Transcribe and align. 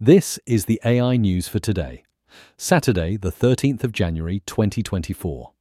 This 0.00 0.38
is 0.44 0.66
the 0.66 0.78
AI 0.84 1.16
news 1.16 1.48
for 1.48 1.58
today, 1.58 2.02
Saturday, 2.58 3.16
the 3.16 3.32
13th 3.32 3.82
of 3.82 3.92
January 3.92 4.42
2024. 4.44 5.52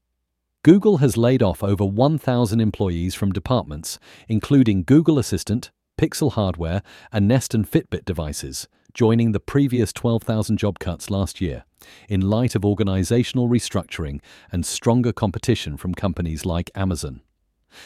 Google 0.62 0.98
has 0.98 1.16
laid 1.16 1.42
off 1.42 1.64
over 1.64 1.86
1,000 1.86 2.60
employees 2.60 3.16
from 3.16 3.32
departments 3.32 3.98
including 4.28 4.84
Google 4.84 5.18
Assistant, 5.18 5.72
Pixel 5.98 6.34
hardware, 6.34 6.82
and 7.14 7.30
Nest 7.30 7.54
and 7.54 7.66
Fitbit 7.66 8.04
devices, 8.04 8.68
joining 8.94 9.32
the 9.32 9.40
previous 9.40 9.94
12,000 9.94 10.58
job 10.58 10.80
cuts 10.80 11.10
last 11.10 11.40
year, 11.40 11.64
in 12.10 12.20
light 12.20 12.56
of 12.56 12.66
organizational 12.66 13.48
restructuring 13.48 14.20
and 14.52 14.66
stronger 14.66 15.14
competition 15.14 15.78
from 15.78 15.96
companies 15.96 16.46
like 16.46 16.70
Amazon. 16.76 17.22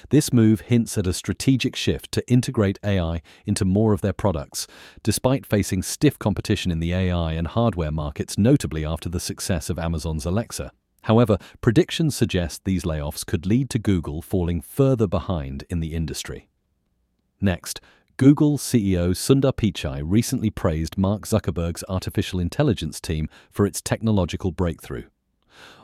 This 0.09 0.33
move 0.33 0.61
hints 0.61 0.97
at 0.97 1.07
a 1.07 1.13
strategic 1.13 1.75
shift 1.75 2.11
to 2.13 2.29
integrate 2.29 2.79
AI 2.83 3.21
into 3.45 3.65
more 3.65 3.93
of 3.93 4.01
their 4.01 4.13
products, 4.13 4.67
despite 5.03 5.45
facing 5.45 5.83
stiff 5.83 6.17
competition 6.19 6.71
in 6.71 6.79
the 6.79 6.93
AI 6.93 7.33
and 7.33 7.47
hardware 7.47 7.91
markets, 7.91 8.38
notably 8.38 8.85
after 8.85 9.09
the 9.09 9.20
success 9.20 9.70
of 9.70 9.80
Amazon's 9.80 10.25
Alexa. 10.25 10.71
However, 11.03 11.38
predictions 11.61 12.16
suggest 12.16 12.66
these 12.66 12.83
layoffs 12.83 13.25
could 13.25 13.45
lead 13.45 13.70
to 13.71 13.80
Google 13.80 14.21
falling 14.21 14.61
further 14.61 15.07
behind 15.07 15.63
in 15.70 15.80
the 15.80 15.95
industry. 15.95 16.49
Next, 17.41 17.80
Google 18.17 18.58
CEO 18.58 19.11
Sundar 19.11 19.53
Pichai 19.53 20.02
recently 20.03 20.49
praised 20.49 20.97
Mark 20.97 21.25
Zuckerberg's 21.25 21.85
artificial 21.88 22.41
intelligence 22.41 22.99
team 22.99 23.30
for 23.49 23.66
its 23.66 23.81
technological 23.81 24.52
breakthrough. 24.52 25.05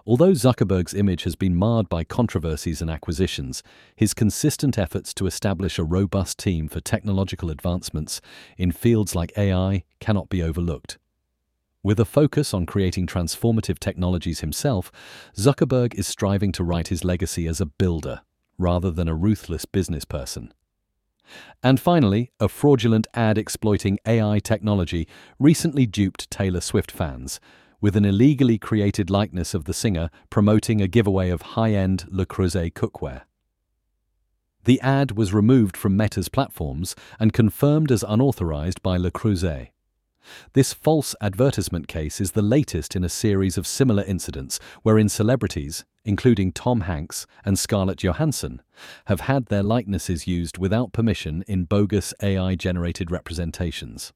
Although 0.06 0.32
Zuckerberg's 0.32 0.94
image 0.94 1.24
has 1.24 1.36
been 1.36 1.56
marred 1.56 1.90
by 1.90 2.04
controversies 2.04 2.82
and 2.82 2.92
acquisitions, 2.92 3.64
his 3.96 4.14
consistent 4.14 4.78
efforts 4.78 5.14
to 5.16 5.26
establish 5.26 5.80
a 5.80 5.84
robust 5.84 6.38
team 6.38 6.68
for 6.68 6.80
technological 6.80 7.50
advancements 7.50 8.22
in 8.58 8.72
fields 8.72 9.16
like 9.16 9.38
AI 9.38 9.84
cannot 10.00 10.30
be 10.30 10.44
overlooked. 10.44 10.98
With 11.82 12.00
a 12.00 12.06
focus 12.06 12.54
on 12.54 12.66
creating 12.66 13.08
transformative 13.08 13.80
technologies 13.80 14.40
himself, 14.40 14.92
Zuckerberg 15.36 15.94
is 15.94 16.08
striving 16.08 16.52
to 16.54 16.64
write 16.64 16.88
his 16.88 17.04
legacy 17.04 17.48
as 17.48 17.62
a 17.62 17.66
builder 17.68 18.22
rather 18.58 18.92
than 18.92 19.08
a 19.08 19.16
ruthless 19.16 19.66
business 19.66 20.06
person. 20.06 20.54
And 21.64 21.80
finally, 21.80 22.32
a 22.40 22.48
fraudulent 22.48 23.08
ad 23.14 23.38
exploiting 23.38 24.00
AI 24.06 24.40
technology 24.40 25.08
recently 25.40 25.86
duped 25.86 26.30
Taylor 26.30 26.62
Swift 26.62 26.92
fans 26.92 27.40
with 27.86 27.96
an 27.96 28.04
illegally 28.04 28.58
created 28.58 29.12
likeness 29.12 29.54
of 29.54 29.66
the 29.66 29.74
singer 29.74 30.10
promoting 30.32 30.82
a 30.82 30.88
giveaway 30.88 31.30
of 31.30 31.54
high 31.54 31.74
end 31.74 32.04
Le 32.10 32.26
Creuset 32.26 32.74
cookware. 32.74 33.22
The 34.64 34.82
ad 34.82 35.12
was 35.12 35.36
removed 35.36 35.78
from 35.78 35.96
Meta's 35.96 36.28
platforms 36.28 36.96
and 37.20 37.32
confirmed 37.32 37.92
as 37.92 38.02
unauthorized 38.02 38.82
by 38.82 38.98
Le 38.98 39.12
Creuset. 39.12 39.68
This 40.54 40.74
false 40.74 41.14
advertisement 41.22 41.88
case 41.88 42.20
is 42.20 42.32
the 42.32 42.42
latest 42.42 42.96
in 42.96 43.04
a 43.04 43.08
series 43.08 43.56
of 43.56 43.68
similar 43.68 44.02
incidents 44.02 44.60
wherein 44.82 45.08
celebrities, 45.08 45.86
including 46.04 46.54
Tom 46.54 46.82
Hanks 46.82 47.28
and 47.46 47.60
Scarlett 47.60 48.04
Johansson, 48.04 48.64
have 49.06 49.22
had 49.22 49.46
their 49.46 49.62
likenesses 49.62 50.26
used 50.26 50.58
without 50.58 50.92
permission 50.92 51.44
in 51.48 51.66
bogus 51.66 52.16
AI 52.24 52.56
generated 52.56 53.12
representations. 53.12 54.12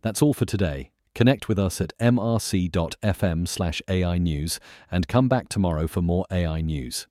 That's 0.00 0.22
all 0.22 0.32
for 0.32 0.46
today. 0.46 0.90
Connect 1.18 1.48
with 1.48 1.58
us 1.58 1.80
at 1.80 1.98
mrc.fm 1.98 3.48
slash 3.48 3.82
AI 3.88 4.18
News 4.18 4.60
and 4.88 5.08
come 5.08 5.28
back 5.28 5.48
tomorrow 5.48 5.88
for 5.88 6.00
more 6.00 6.24
AI 6.30 6.60
news. 6.60 7.08